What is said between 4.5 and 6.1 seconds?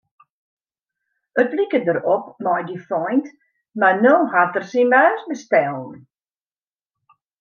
er syn baas bestellen.